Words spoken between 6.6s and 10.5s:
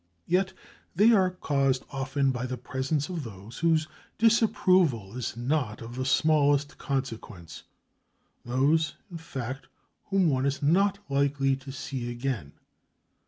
consequence, those, in fact, whom one